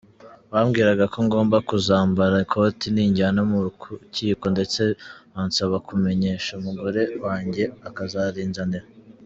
[0.53, 4.81] Bambwiraga ko ngomba kuzambara ikoti ninjyanwa mu rukiko ndetse
[5.33, 8.85] bansaba kumenyesha umugore wanjye akazarinzanira.